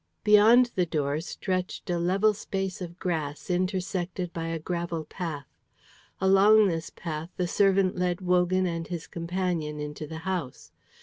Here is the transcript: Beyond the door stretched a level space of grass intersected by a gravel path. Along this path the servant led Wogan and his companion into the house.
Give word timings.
Beyond 0.23 0.71
the 0.73 0.87
door 0.87 1.21
stretched 1.21 1.87
a 1.87 1.99
level 1.99 2.33
space 2.33 2.81
of 2.81 2.97
grass 2.97 3.51
intersected 3.51 4.33
by 4.33 4.47
a 4.47 4.57
gravel 4.57 5.05
path. 5.05 5.45
Along 6.19 6.67
this 6.67 6.89
path 6.89 7.29
the 7.37 7.47
servant 7.47 7.95
led 7.95 8.19
Wogan 8.19 8.65
and 8.65 8.87
his 8.87 9.05
companion 9.05 9.79
into 9.79 10.07
the 10.07 10.17
house. 10.25 10.71